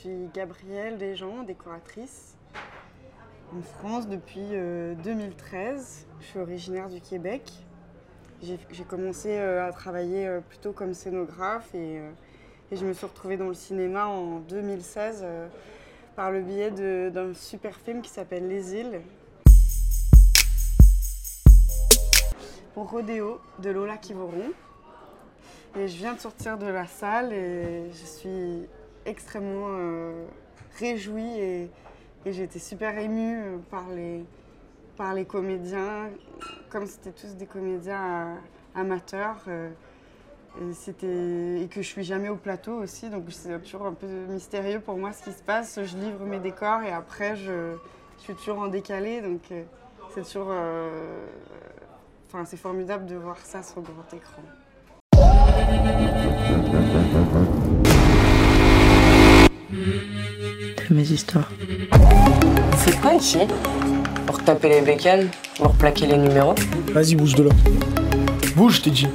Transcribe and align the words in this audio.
suis 0.00 0.28
Gabrielle 0.34 0.98
Desjans, 0.98 1.42
décoratrice 1.42 2.36
en 3.56 3.62
France 3.62 4.08
depuis 4.08 4.50
2013. 5.04 6.06
Je 6.20 6.26
suis 6.26 6.38
originaire 6.38 6.88
du 6.88 7.00
Québec. 7.00 7.50
J'ai 8.42 8.84
commencé 8.84 9.38
à 9.38 9.72
travailler 9.72 10.40
plutôt 10.48 10.72
comme 10.72 10.92
scénographe 10.92 11.74
et, 11.74 12.02
et, 12.70 12.76
je 12.76 12.84
me 12.84 12.92
suis 12.92 13.06
retrouvée 13.06 13.36
dans 13.36 13.48
le 13.48 13.54
cinéma 13.54 14.06
en 14.06 14.40
2016 14.40 15.24
par 16.14 16.30
le 16.30 16.42
biais 16.42 16.70
d'un 17.10 17.32
super 17.32 17.74
film 17.76 18.02
qui 18.02 18.10
s'appelle 18.10 18.48
Les 18.48 18.74
îles. 18.74 19.00
Pour 22.74 22.90
Rodéo 22.90 23.40
de 23.60 23.70
Lola 23.70 23.96
Kivoron. 23.96 24.52
Et 25.78 25.88
je 25.88 25.96
viens 25.96 26.14
de 26.14 26.20
sortir 26.20 26.58
de 26.58 26.66
la 26.66 26.86
salle 26.86 27.32
et 27.32 27.90
je 27.92 28.04
suis 28.04 28.66
extrêmement 29.06 29.68
euh, 29.70 30.26
réjouie 30.78 31.40
et, 31.40 31.70
j'ai 32.26 32.42
été 32.42 32.58
super 32.58 32.98
émue 32.98 33.40
euh, 33.40 33.56
par 33.70 33.88
les, 33.88 34.24
par 34.96 35.14
les 35.14 35.24
comédiens, 35.24 36.10
comme 36.70 36.86
c'était 36.86 37.12
tous 37.12 37.36
des 37.36 37.46
comédiens 37.46 38.04
euh, 38.04 38.34
amateurs. 38.74 39.44
Et, 39.48 39.70
et 40.62 41.68
que 41.68 41.82
je 41.82 41.86
suis 41.86 42.02
jamais 42.02 42.30
au 42.30 42.36
plateau 42.36 42.72
aussi, 42.72 43.10
donc 43.10 43.24
c'est 43.28 43.60
toujours 43.60 43.86
un 43.86 43.92
peu 43.92 44.06
mystérieux 44.06 44.80
pour 44.80 44.96
moi 44.96 45.12
ce 45.12 45.22
qui 45.22 45.32
se 45.32 45.42
passe. 45.42 45.78
Je 45.84 45.96
livre 45.98 46.24
mes 46.24 46.40
décors 46.40 46.82
et 46.82 46.90
après 46.90 47.36
je, 47.36 47.76
suis 48.18 48.34
toujours 48.34 48.60
en 48.60 48.68
décalé, 48.68 49.20
donc 49.20 49.42
c'est 50.14 50.22
toujours, 50.22 50.50
enfin 52.26 52.46
c'est 52.46 52.56
formidable 52.56 53.04
de 53.04 53.16
voir 53.16 53.36
ça 53.36 53.62
sur 53.62 53.82
grand 53.82 54.14
écran. 54.14 54.42
Mes 60.96 61.12
histoires. 61.12 61.50
C'est 62.78 62.98
quoi 63.00 63.12
ici 63.14 63.40
Pour 64.26 64.42
taper 64.42 64.70
les 64.70 64.80
bécanes 64.80 65.28
Pour 65.58 65.74
plaquer 65.74 66.06
les 66.06 66.16
numéros 66.16 66.54
Vas-y, 66.92 67.14
bouge 67.14 67.34
de 67.34 67.44
là. 67.44 67.50
Bouge, 68.56 68.80
t'ai 68.80 68.90
dit. 68.90 69.08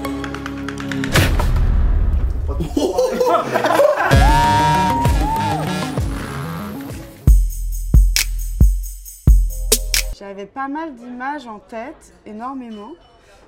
J'avais 10.20 10.46
pas 10.46 10.68
mal 10.68 10.94
d'images 10.96 11.48
en 11.48 11.58
tête, 11.58 12.14
énormément. 12.28 12.92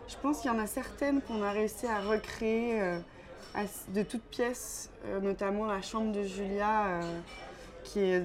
Je 0.07 0.15
pense 0.21 0.39
qu'il 0.39 0.51
y 0.51 0.53
en 0.53 0.59
a 0.59 0.65
certaines 0.65 1.21
qu'on 1.21 1.43
a 1.43 1.51
réussi 1.51 1.85
à 1.85 1.99
recréer 2.01 2.81
euh, 2.81 2.97
de 3.89 4.01
toutes 4.01 4.23
pièces, 4.23 4.89
euh, 5.05 5.19
notamment 5.19 5.67
la 5.67 5.81
chambre 5.81 6.11
de 6.11 6.23
Julia 6.23 6.87
euh, 6.87 7.01
qui, 7.83 7.99
est, 7.99 8.23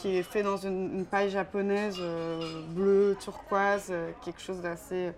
qui 0.00 0.16
est 0.16 0.22
fait 0.22 0.42
dans 0.42 0.56
une, 0.56 1.04
paille 1.04 1.30
japonaise 1.30 2.00
bleue, 2.70 3.16
turquoise, 3.20 3.92
quelque 4.24 4.40
chose 4.40 4.60
d'assez. 4.60 5.12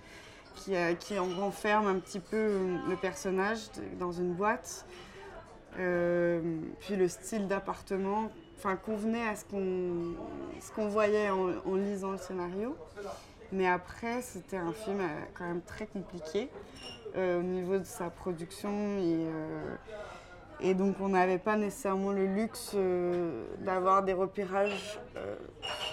Qui, 0.56 0.74
qui 1.00 1.18
renferme 1.18 1.88
un 1.88 1.98
petit 1.98 2.20
peu 2.20 2.78
le 2.88 2.94
personnage 2.94 3.58
dans 3.98 4.12
une 4.12 4.34
boîte. 4.34 4.86
puis 5.72 6.96
le 6.96 7.08
style 7.08 7.48
d'appartement 7.48 8.30
convenait 8.84 9.28
à 9.28 9.34
ce 9.36 9.44
qu'on 10.74 10.88
voyait 10.88 11.28
en 11.30 11.74
lisant 11.74 12.12
le 12.12 12.18
scénario. 12.18 12.76
Mais 13.54 13.68
après, 13.68 14.20
c'était 14.22 14.56
un 14.56 14.72
film 14.72 15.00
euh, 15.00 15.08
quand 15.34 15.44
même 15.44 15.62
très 15.62 15.86
compliqué 15.86 16.48
euh, 17.16 17.38
au 17.38 17.42
niveau 17.42 17.78
de 17.78 17.84
sa 17.84 18.10
production. 18.10 18.98
Et, 18.98 19.28
euh, 19.28 19.76
et 20.60 20.74
donc, 20.74 20.96
on 21.00 21.08
n'avait 21.08 21.38
pas 21.38 21.56
nécessairement 21.56 22.12
le 22.12 22.26
luxe 22.26 22.74
d'avoir 23.58 24.02
des 24.02 24.12
repérages 24.12 24.98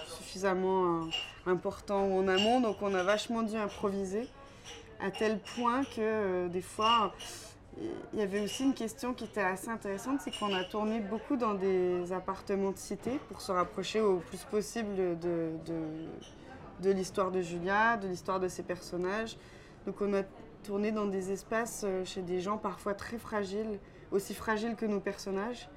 suffisamment 0.08 1.02
importants 1.46 2.06
en 2.06 2.28
amont. 2.28 2.62
Donc, 2.62 2.78
on 2.82 2.94
a 2.94 3.04
vachement 3.04 3.42
dû 3.42 3.58
improviser 3.58 4.28
à 5.02 5.10
tel 5.12 5.40
point 5.40 5.84
que 5.84 6.48
des 6.48 6.62
fois, 6.62 7.12
il 8.14 8.20
y 8.20 8.22
avait 8.22 8.42
aussi 8.42 8.64
une 8.64 8.74
question 8.74 9.14
qui 9.14 9.24
était 9.24 9.42
assez 9.42 9.70
intéressante, 9.70 10.20
c'est 10.22 10.38
qu'on 10.38 10.54
a 10.54 10.64
tourné 10.64 11.00
beaucoup 11.00 11.38
dans 11.38 11.54
des 11.54 12.12
appartements 12.12 12.72
de 12.72 12.78
cité 12.78 13.20
pour 13.30 13.42
se 13.42 13.52
rapprocher 13.52 14.02
au 14.02 14.18
plus 14.18 14.44
possible 14.44 14.96
de, 15.20 15.52
l'histoire 16.84 17.32
de 17.32 17.42
Julia, 17.42 17.98
de 17.98 18.08
l'histoire 18.08 18.40
de 18.40 18.48
ses 18.48 18.64
personnages. 18.64 19.38
Donc 19.86 20.02
on 20.02 20.14
a 20.14 20.24
tourné 20.64 20.92
dans 20.92 21.08
des 21.08 21.32
espaces 21.32 21.82
euh, 21.86 22.06
chez 22.06 22.22
des 22.22 22.40
gens 22.40 22.58
parfois 22.58 22.94
très 22.94 23.18
fragiles, 23.18 23.80
aussi 24.12 24.34
fragiles 24.34 24.76
que 24.76 24.86
nos 24.86 25.00
personnages, 25.00 25.70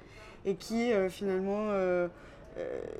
et 0.45 0.55
qui 0.55 0.93
euh, 0.93 1.09
finalement 1.09 1.69
euh, 1.69 2.07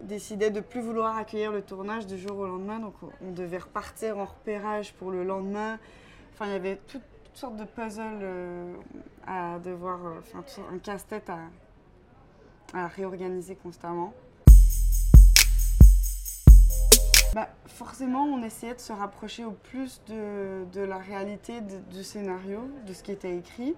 décidaient 0.01 0.49
de 0.49 0.59
plus 0.59 0.81
vouloir 0.81 1.17
accueillir 1.17 1.51
le 1.51 1.61
tournage 1.61 2.07
du 2.07 2.17
jour 2.17 2.37
au 2.37 2.47
lendemain. 2.47 2.79
Donc 2.79 2.95
on 3.21 3.31
devait 3.31 3.59
repartir 3.59 4.17
en 4.17 4.25
repérage 4.25 4.93
pour 4.93 5.11
le 5.11 5.23
lendemain. 5.23 5.79
Enfin, 6.33 6.47
il 6.47 6.51
y 6.51 6.55
avait 6.55 6.79
toutes, 6.87 7.01
sortes 7.33 7.57
de 7.57 7.65
puzzles 7.65 8.25
à 9.27 9.59
devoir, 9.59 9.99
enfin 10.19 10.41
un 10.73 10.77
casse-tête 10.77 11.29
à 12.73 12.87
réorganiser 12.87 13.55
constamment. 13.55 14.13
bah, 17.35 17.49
Forcément, 17.67 18.23
on 18.23 18.41
essayait 18.41 18.73
de 18.73 18.79
se 18.79 18.93
rapprocher 18.93 19.43
au 19.43 19.51
plus 19.51 20.01
de, 20.07 20.81
la 20.81 20.97
réalité 20.97 21.59
du 21.91 22.03
scénario, 22.03 22.61
de 22.87 22.93
ce 22.93 23.03
qui 23.03 23.11
était 23.11 23.37
écrit. 23.37 23.75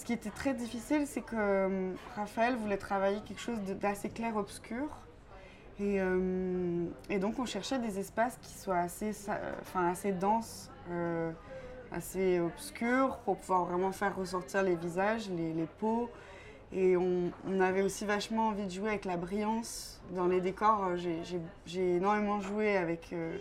Ce 0.00 0.06
qui 0.06 0.14
était 0.14 0.30
très 0.30 0.54
difficile, 0.54 1.06
c'est 1.06 1.20
que 1.20 1.36
euh, 1.36 1.92
Raphaël 2.16 2.56
voulait 2.56 2.78
travailler 2.78 3.20
quelque 3.20 3.38
chose 3.38 3.58
d'assez 3.82 4.08
clair-obscur. 4.08 4.86
Et, 5.78 6.00
euh, 6.00 6.86
et, 7.10 7.18
donc, 7.18 7.38
on 7.38 7.44
cherchait 7.44 7.78
des 7.78 7.98
espaces 7.98 8.38
qui 8.40 8.54
soient 8.54 8.78
assez, 8.78 9.10
enfin, 9.60 9.90
assez 9.90 10.12
denses, 10.12 10.70
euh, 10.90 11.30
assez 11.92 12.40
obscurs, 12.40 13.18
pour 13.26 13.36
pouvoir 13.36 13.66
vraiment 13.66 13.92
faire 13.92 14.16
ressortir 14.16 14.62
les 14.62 14.74
visages, 14.74 15.28
les, 15.28 15.66
peaux. 15.78 16.08
Et 16.72 16.96
on, 16.96 17.30
avait 17.60 17.82
aussi 17.82 18.06
vachement 18.06 18.48
envie 18.48 18.64
de 18.64 18.70
jouer 18.70 18.88
avec 18.88 19.04
la 19.04 19.18
brillance 19.18 20.00
dans 20.12 20.28
les 20.28 20.40
décors. 20.40 20.92
Euh, 20.92 20.96
j'ai 21.66 21.96
énormément 21.96 22.40
joué 22.40 22.78
avec. 22.78 23.12
Euh, 23.12 23.36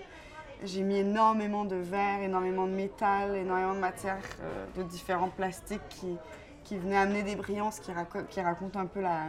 j'ai 0.66 0.81
mis 0.81 0.97
énormément 0.97 1.64
de 1.64 1.78
verre, 1.78 2.22
énormément 2.22 2.68
de 2.68 2.74
métal, 2.74 3.36
énormément 3.36 3.76
de 3.76 3.80
matières 3.80 4.18
euh, 4.41 4.66
de 4.76 4.84
différents 4.84 5.30
plastiques 5.30 5.88
qui, 5.88 6.18
qui, 6.64 6.78
venaient 6.78 6.97
amener 6.97 7.24
des 7.24 7.36
brillances 7.36 7.80
qui, 7.80 7.92
qui 8.30 8.42
racontent 8.42 8.80
un 8.80 8.86
peu 8.86 9.02
la, 9.02 9.24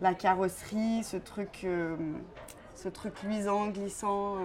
la 0.00 0.14
carrosserie, 0.14 1.02
ce 1.04 1.16
truc, 1.16 1.66
ce 2.74 2.88
truc 2.88 3.22
luisant, 3.22 3.68
glissant. 3.68 4.36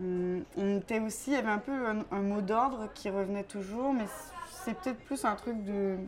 on 0.00 0.76
était 0.76 1.00
aussi, 1.00 1.30
il 1.30 1.34
y 1.34 1.36
avait 1.36 1.48
un 1.48 1.58
peu 1.58 1.86
un, 2.10 2.20
mot 2.20 2.40
d'ordre 2.40 2.88
qui 2.94 3.10
revenait 3.10 3.44
toujours, 3.44 3.92
mais 3.92 4.06
c'est 4.64 4.74
peut-être 4.74 5.00
plus 5.04 5.24
un 5.24 5.34
truc 5.34 5.56
de, 5.64 5.98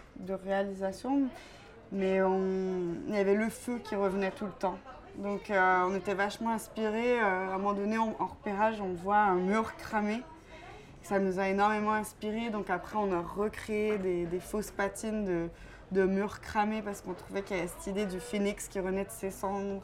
réalisation, 0.44 1.28
mais 1.92 2.16
il 2.16 3.14
y 3.14 3.18
avait 3.18 3.34
le 3.34 3.48
feu 3.48 3.78
qui 3.82 3.96
revenait 3.96 4.32
tout 4.32 4.46
le 4.46 4.52
temps. 4.52 4.78
Donc 5.16 5.50
euh, 5.50 5.84
on 5.86 5.94
était 5.94 6.14
vachement 6.14 6.50
inspirés. 6.50 7.20
Euh, 7.20 7.50
à 7.50 7.54
un 7.54 7.58
moment 7.58 7.74
donné, 7.74 7.98
en 7.98 8.12
repérage, 8.20 8.80
on 8.80 8.94
voit 8.94 9.18
un 9.18 9.34
mur 9.34 9.76
cramé. 9.76 10.22
Ça 11.02 11.18
nous 11.18 11.38
a 11.38 11.48
énormément 11.48 11.92
inspirés. 11.92 12.50
Donc 12.50 12.70
après, 12.70 12.96
on 12.96 13.12
a 13.12 13.20
recréé 13.20 13.98
des, 13.98 14.40
fausses 14.40 14.70
patines 14.70 15.48
de, 15.92 16.04
murs 16.04 16.40
cramés 16.40 16.82
parce 16.82 17.00
qu'on 17.00 17.14
trouvait 17.14 17.42
qu'il 17.42 17.56
y 17.56 17.60
avait 17.60 17.68
cette 17.68 17.86
idée 17.86 18.06
du 18.06 18.20
phénix 18.20 18.68
qui 18.68 18.80
renaît 18.80 19.04
de 19.04 19.10
ses 19.10 19.30
cendres. 19.30 19.82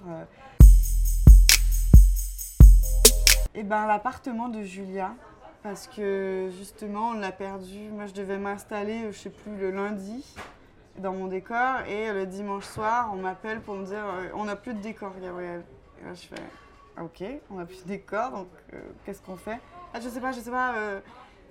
Et 3.55 3.63
ben 3.63 3.87
l'appartement 3.87 4.49
de 4.49 4.63
Julia, 4.63 5.15
parce 5.63 5.87
que 5.87 6.51
justement, 6.59 7.11
on 7.11 7.15
l'a 7.15 7.33
perdu. 7.33 7.89
Moi, 7.91 8.07
je 8.07 8.13
devais 8.13 8.39
m'installer, 8.39 9.11
je 9.11 9.19
sais 9.19 9.31
plus, 9.31 9.57
le 9.57 9.71
lundi 9.71 10.25
dans 10.99 11.13
mon 11.13 11.27
décor 11.27 11.81
et 11.89 12.13
le 12.13 12.27
dimanche 12.27 12.65
soir, 12.65 13.11
on 13.13 13.17
m'appelle 13.17 13.61
pour 13.61 13.75
me 13.75 13.85
dire 13.85 14.05
euh, 14.05 14.29
on 14.35 14.45
n'a 14.45 14.57
plus 14.57 14.75
de 14.75 14.81
décor, 14.81 15.13
Gabriel. 15.21 15.63
Et 16.01 16.15
je 16.15 16.29
fais 16.29 16.43
ok, 17.01 17.25
on 17.51 17.55
n'a 17.57 17.67
plus 17.67 17.83
de 17.83 17.89
décor, 17.89 18.31
donc 18.31 18.49
euh, 18.73 18.81
qu'est-ce 19.05 19.23
qu'on 19.23 19.37
fait? 19.37 19.59
Ah, 19.93 20.01
Je 20.01 20.09
sais 20.09 20.21
pas, 20.21 20.33
je 20.33 20.41
sais 20.41 20.51
pas. 20.51 20.75
Euh, 20.75 21.01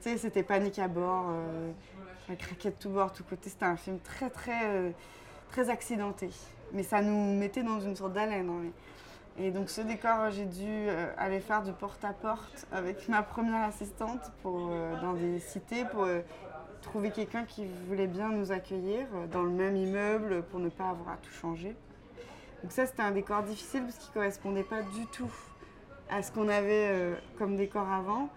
tu 0.01 0.09
sais, 0.09 0.18
c'était 0.18 0.44
panique 0.44 0.80
à 0.80 0.88
bord, 0.88 1.25
la 2.30 2.36
craquette 2.36 2.77
tout 2.80 2.89
bord, 2.89 3.12
tout 3.13 3.24
côté. 3.24 3.50
C'était 3.50 3.65
un 3.65 3.77
film 3.77 4.00
très, 4.00 4.30
très, 4.30 4.94
très 5.50 5.69
accidenté. 5.69 6.30
Mais 6.74 6.83
ça 6.83 7.01
nous 7.01 7.33
mettait 7.33 7.63
dans 7.63 7.80
une 7.80 7.95
sorte 7.95 8.13
d'haleine. 8.13 8.50
Hein, 8.50 8.71
et 9.38 9.51
donc 9.51 9.69
ce 9.69 9.81
décor, 9.81 10.30
j'ai 10.31 10.45
dû 10.45 10.63
euh, 10.65 11.12
aller 11.18 11.42
faire 11.42 11.62
du 11.62 11.74
porte-à-porte 11.74 12.68
avec 12.71 13.09
ma 13.09 13.21
première 13.21 13.63
assistante 13.63 14.31
pour, 14.42 14.69
euh, 14.71 15.00
dans 15.01 15.13
des 15.13 15.39
cités 15.39 15.83
pour 15.92 16.03
euh, 16.03 16.21
trouver 16.81 17.12
quelqu'un 17.12 17.44
qui 17.44 17.65
voulait 17.88 18.07
bien 18.07 18.30
nous 18.30 18.53
accueillir 18.53 19.07
dans 19.31 19.44
le 19.44 19.50
même 19.50 19.75
immeuble 19.75 20.44
pour 20.44 20.62
ne 20.62 20.69
pas 20.69 20.89
avoir 20.89 21.09
à 21.09 21.18
tout 21.18 21.31
changer. 21.31 21.75
Donc 22.62 22.72
ça, 22.72 22.86
c'était 22.86 23.02
un 23.04 23.12
décor 23.12 23.44
difficile 23.44 23.84
parce 23.84 23.98
qu'il 23.98 24.10
ne 24.10 24.13
correspondait 24.13 24.63
pas 24.63 24.81
du 24.81 25.06
tout 25.07 25.31
à 26.10 26.22
ce 26.24 26.31
qu'on 26.31 26.48
avait 26.48 27.13
comme 27.38 27.56
décor 27.56 27.88
avant. 27.90 28.30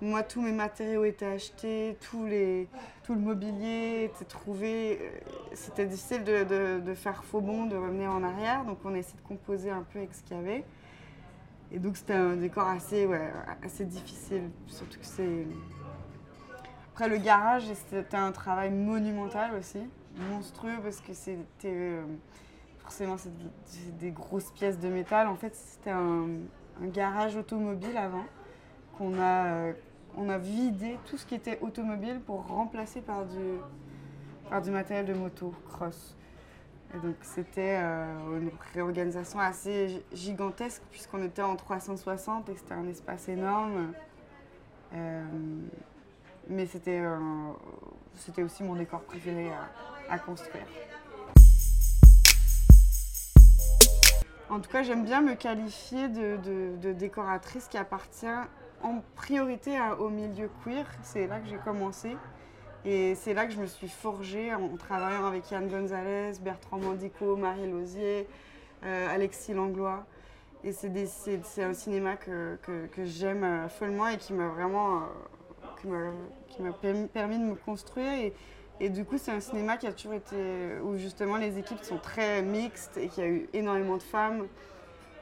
moi, 0.00 0.22
tous 0.22 0.42
mes 0.42 0.52
matériaux 0.52 1.04
étaient 1.04 1.26
achetés, 1.26 1.96
tout 2.00 2.24
le 2.26 2.66
mobilier 3.14 4.04
était 4.04 4.24
trouvé. 4.24 4.98
Euh, 5.00 5.10
C'était 5.54 5.86
difficile 5.86 6.24
de 6.24 6.94
faire 6.94 7.24
faux 7.24 7.40
bond, 7.40 7.66
de 7.66 7.76
revenir 7.76 8.10
en 8.10 8.22
arrière. 8.22 8.64
Donc, 8.64 8.78
on 8.84 8.94
a 8.94 8.98
essayé 8.98 9.16
de 9.16 9.26
composer 9.26 9.70
un 9.70 9.82
peu 9.82 9.98
avec 9.98 10.14
ce 10.14 10.22
qu'il 10.22 10.36
y 10.36 10.40
avait. 10.40 10.64
Et 11.72 11.78
donc, 11.78 11.96
c'était 11.96 12.14
un 12.14 12.36
décor 12.36 12.68
assez, 12.68 13.06
ouais, 13.06 13.32
assez 13.62 13.84
difficile. 13.84 14.50
Surtout 14.66 14.98
que 14.98 15.06
c'est. 15.06 15.46
Après, 16.92 17.08
le 17.08 17.16
garage, 17.16 17.64
c'était 17.90 18.16
un 18.16 18.32
travail 18.32 18.70
monumental 18.70 19.54
aussi. 19.54 19.80
Monstrueux 20.30 20.78
parce 20.82 21.00
que 21.00 21.12
c'était. 21.12 21.42
euh, 21.64 22.04
forcément, 22.84 23.16
c'est 23.16 23.32
des- 23.98 24.10
grosses 24.10 24.50
pièces 24.52 24.78
de 24.78 24.88
métal. 24.88 25.26
En 25.26 25.34
fait, 25.36 25.54
c'était 25.56 25.90
un, 25.90 26.26
garage 26.82 27.36
automobile 27.36 27.96
avant 27.96 28.24
qu'on 28.98 29.18
a, 29.18 29.46
euh, 29.46 29.72
on 30.16 30.28
a 30.28 30.38
vidé 30.38 30.98
tout 31.06 31.16
ce 31.16 31.24
qui 31.26 31.34
était 31.34 31.58
automobile 31.60 32.20
pour 32.20 32.46
remplacer 32.46 33.00
par 33.00 33.24
du, 33.24 33.58
par 34.50 34.60
du 34.62 34.70
matériel 34.70 35.06
de 35.06 35.14
moto, 35.14 35.52
cross. 35.68 36.16
Et 36.94 36.98
donc 36.98 37.16
c'était 37.22 37.78
euh, 37.80 38.40
une 38.40 38.50
réorganisation 38.72 39.40
assez 39.40 39.88
gi- 39.88 40.02
gigantesque 40.12 40.82
puisqu'on 40.92 41.22
était 41.24 41.42
en 41.42 41.56
360 41.56 42.48
et 42.50 42.54
c'était 42.56 42.74
un 42.74 42.86
espace 42.88 43.28
énorme. 43.28 43.92
Euh, 44.94 45.24
mais 46.48 46.66
c'était 46.66 47.02
aussi 48.42 48.62
mon 48.62 48.74
décor 48.76 49.00
préféré 49.02 49.50
à 50.08 50.18
construire. 50.18 50.66
En 54.54 54.60
tout 54.60 54.70
cas, 54.70 54.84
j'aime 54.84 55.02
bien 55.02 55.20
me 55.20 55.34
qualifier 55.34 56.06
de, 56.06 56.92
décoratrice 56.92 57.66
qui 57.66 57.76
appartient 57.76 58.26
en 58.84 59.02
priorité 59.16 59.76
au 59.98 60.10
milieu 60.10 60.48
queer. 60.62 60.86
C'est 61.02 61.26
là 61.26 61.40
que 61.40 61.48
j'ai 61.48 61.56
commencé. 61.56 62.16
Et 62.84 63.16
c'est 63.16 63.34
là 63.34 63.46
que 63.46 63.52
je 63.52 63.60
me 63.60 63.66
suis 63.66 63.88
forgée 63.88 64.54
en, 64.54 64.76
travaillant 64.76 65.26
avec 65.26 65.50
Yann 65.50 65.66
Gonzalez, 65.66 66.38
Bertrand 66.40 66.78
Mandico, 66.78 67.34
Marie 67.34 67.68
Lausier, 67.68 68.28
euh, 68.84 69.08
Alexis 69.12 69.54
Langlois. 69.54 70.06
Et 70.62 70.70
c'est 70.70 71.64
un 71.64 71.74
cinéma 71.74 72.14
que, 72.14 72.56
j'aime 73.02 73.42
euh, 73.42 73.68
follement 73.68 74.06
et 74.06 74.18
qui 74.18 74.34
m'a 74.34 74.46
vraiment 74.46 74.98
euh, 75.84 76.12
qui 76.52 76.62
m'a- 76.62 76.72
permis, 77.12 77.38
de 77.40 77.44
me 77.44 77.56
construire. 77.56 78.30
Et 78.80 78.88
du 78.88 79.04
coup, 79.04 79.18
c'est 79.18 79.30
un 79.30 79.40
cinéma 79.40 79.76
qui 79.76 79.86
a 79.86 79.92
toujours 79.92 80.14
été. 80.14 80.36
où 80.82 80.96
justement 80.96 81.36
les 81.36 81.58
équipes 81.58 81.82
sont 81.82 81.98
très 81.98 82.42
mixtes 82.42 82.96
et 82.96 83.08
qu'il 83.08 83.24
y 83.24 83.26
a 83.26 83.30
eu 83.30 83.48
énormément 83.52 83.96
de 83.96 84.02
femmes. 84.02 84.46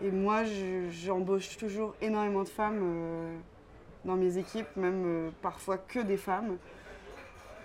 Et 0.02 0.10
moi, 0.10 0.44
je- 0.44 0.88
j'embauche 0.90 1.56
toujours 1.58 1.94
énormément 2.00 2.42
de 2.42 2.48
femmes 2.48 2.80
euh, 2.82 3.36
dans 4.04 4.16
mes 4.16 4.38
équipes, 4.38 4.66
même 4.76 5.04
euh, 5.06 5.30
parfois 5.42 5.78
que 5.78 6.00
des 6.00 6.16
femmes. 6.16 6.56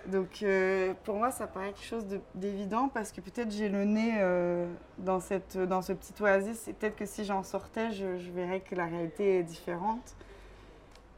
Donc 0.06 0.42
euh, 0.42 0.94
pour 1.04 1.16
moi, 1.16 1.30
ça 1.30 1.46
paraît 1.46 1.72
quelque 1.72 1.84
chose 1.84 2.06
de- 2.06 2.20
d'évident 2.34 2.88
parce 2.88 3.10
que 3.12 3.20
peut-être 3.20 3.50
j'ai 3.50 3.68
le 3.68 3.84
nez 3.84 4.14
dans, 4.98 5.20
cette, 5.20 5.56
dans 5.58 5.82
ce 5.82 5.92
petit 5.92 6.14
oasis 6.22 6.68
et 6.68 6.72
peut-être 6.74 6.96
que 6.96 7.06
si 7.06 7.24
j'en 7.24 7.42
sortais, 7.42 7.90
je, 7.92 8.18
je 8.18 8.30
verrais 8.30 8.60
que 8.60 8.74
la 8.74 8.86
réalité 8.86 9.38
est 9.38 9.42
différente. 9.42 10.14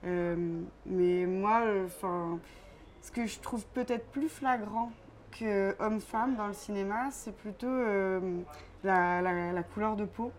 Mais 0.02 1.26
moi, 1.26 1.62
enfin, 1.84 2.38
ce 3.02 3.10
que 3.10 3.26
je 3.26 3.40
trouve 3.40 3.64
peut-être 3.66 4.06
plus 4.06 4.28
flagrant 4.28 4.90
que 5.38 5.74
homme-femme 5.80 6.36
dans 6.36 6.48
le 6.48 6.52
cinéma, 6.52 7.10
c'est 7.10 7.34
plutôt 7.34 7.66
euh, 7.66 8.20
la, 8.84 9.62
couleur 9.62 9.96
de 9.96 10.04
peau. 10.04 10.32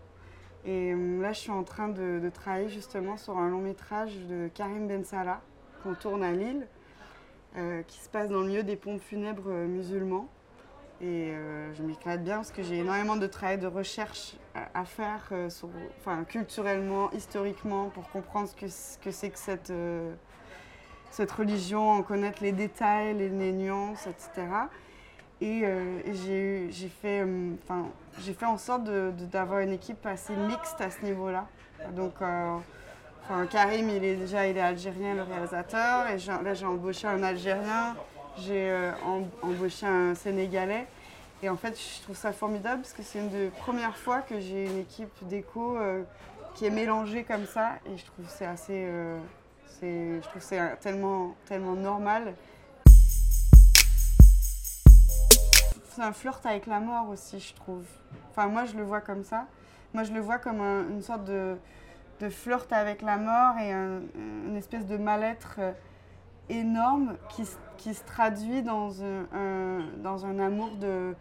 Et 0.64 0.92
euh, 0.92 1.20
là, 1.20 1.32
je 1.32 1.40
suis 1.40 1.50
en 1.50 1.64
train 1.64 1.88
de, 1.88 2.30
travailler 2.32 2.68
justement 2.68 3.16
sur 3.16 3.36
un 3.38 3.48
long 3.48 3.60
métrage 3.60 4.16
de 4.28 4.48
Karim 4.54 4.86
Ben 4.86 5.04
Salah 5.04 5.40
qu'on 5.82 5.94
tourne 5.94 6.22
à 6.22 6.32
Lille, 6.32 6.66
euh, 7.56 7.82
qui 7.82 7.98
se 7.98 8.08
passe 8.08 8.28
dans 8.30 8.40
le 8.40 8.46
milieu 8.46 8.62
des 8.62 8.76
pompes 8.76 9.00
funèbres 9.00 9.50
musulmans. 9.50 10.28
Et 11.00 11.32
euh, 11.32 11.74
je 11.74 11.82
m'éclate 11.82 12.22
bien 12.22 12.36
parce 12.36 12.52
que 12.52 12.62
j'ai 12.62 12.78
énormément 12.78 13.16
de 13.16 13.26
travail 13.26 13.58
de 13.58 13.66
recherche 13.66 14.36
à, 14.54 14.84
faire, 14.84 15.32
enfin, 15.98 16.22
culturellement, 16.22 17.10
historiquement, 17.10 17.88
pour 17.88 18.08
comprendre 18.10 18.48
ce 18.48 18.54
que, 18.54 18.68
ce 18.68 18.98
que 18.98 19.10
c'est 19.10 19.30
que 19.30 19.38
cette, 19.38 19.72
cette 21.12 21.30
religion, 21.30 21.90
en 21.92 22.02
connaître 22.02 22.42
les 22.42 22.52
détails, 22.52 23.14
les, 23.14 23.28
les 23.28 23.52
nuances, 23.52 24.06
etc. 24.06 24.48
Et 25.40 25.62
euh, 25.64 26.00
et 26.04 26.14
j'ai 26.70 26.88
fait, 26.88 27.20
euh, 27.20 27.50
j'ai 28.20 28.32
fait 28.32 28.46
en 28.46 28.58
sorte 28.58 28.84
d'avoir 28.84 29.60
une 29.60 29.72
équipe 29.72 30.04
assez 30.06 30.34
mixte 30.34 30.80
à 30.80 30.90
ce 30.90 31.02
niveau-là. 31.04 31.46
Donc, 31.94 32.14
euh, 32.22 32.56
Karim, 33.50 33.88
il 33.90 34.04
est 34.04 34.16
déjà 34.16 34.46
il 34.46 34.56
est 34.56 34.60
algérien, 34.60 35.14
le 35.14 35.22
réalisateur. 35.22 36.06
Et 36.08 36.16
là, 36.44 36.54
j'ai 36.54 36.66
embauché 36.66 37.06
un 37.08 37.22
Algérien, 37.22 37.94
j'ai 38.38 38.70
em- 39.06 39.28
embauché 39.42 39.86
un 39.86 40.14
Sénégalais. 40.14 40.86
Et 41.42 41.48
en 41.48 41.56
fait, 41.56 41.76
je 41.76 42.02
trouve 42.04 42.16
ça 42.16 42.32
formidable 42.32 42.82
parce 42.82 42.92
que 42.94 43.02
c'est 43.02 43.18
une 43.18 43.28
des 43.28 43.48
premières 43.48 43.96
fois 43.96 44.20
que 44.20 44.38
j'ai 44.38 44.66
une 44.66 44.78
équipe 44.78 45.10
euh, 45.56 46.02
qui 46.54 46.66
est 46.66 46.70
mélangée 46.70 47.24
comme 47.24 47.46
ça. 47.46 47.70
Et 47.86 47.96
je 47.96 48.04
trouve 48.06 48.24
que 48.26 48.30
c'est 48.30 48.46
assez, 48.46 48.86
je 49.80 50.20
trouve 50.20 50.34
que 50.34 50.40
c'est 50.46 50.76
tellement, 50.80 51.34
tellement 51.46 51.74
normal. 51.74 52.34
C'est 55.94 56.02
un 56.02 56.12
flirt 56.12 56.44
avec 56.46 56.66
la 56.66 56.80
mort 56.80 57.08
aussi, 57.10 57.38
je 57.38 57.54
trouve. 57.54 57.84
Enfin, 58.30 58.48
moi, 58.48 58.64
je 58.64 58.76
le 58.76 58.82
vois 58.82 59.00
comme 59.00 59.24
ça. 59.24 59.46
Moi, 59.92 60.04
je 60.04 60.12
le 60.12 60.20
vois 60.20 60.38
comme 60.38 60.60
un- 60.60 60.88
une 60.88 61.02
sorte 61.02 61.24
de, 61.24 61.56
de 62.20 62.28
flirt 62.30 62.72
avec 62.72 63.02
la 63.02 63.18
mort 63.18 63.58
et 63.58 63.72
un- 63.72 64.00
une 64.46 64.56
espèce 64.56 64.86
de 64.86 64.96
mal-être 64.96 65.56
euh, 65.58 65.72
énorme 66.48 67.16
qui, 67.28 67.42
qui 67.76 67.92
se 67.94 68.02
traduit 68.04 68.62
dans 68.62 69.02
un, 69.02 69.80
dans 69.98 70.24
un 70.24 70.38
amour 70.38 70.70
de, 70.76 71.14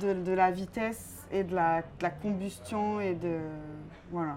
de, 0.00 0.14
de 0.14 0.32
la 0.32 0.50
vitesse 0.50 1.26
et 1.30 1.44
de 1.44 1.54
la, 1.54 1.82
de 1.82 2.02
la 2.02 2.10
combustion 2.10 3.00
et 3.00 3.14
de... 3.14 3.38
Voilà. 4.10 4.36